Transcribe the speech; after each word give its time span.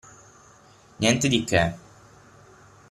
Niente 0.97 1.27
di 1.27 1.43
che. 1.43 1.77